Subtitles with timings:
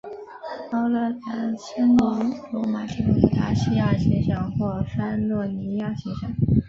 [0.71, 6.27] 奥勒良生于罗马帝国的达西亚行省或潘诺尼亚行省。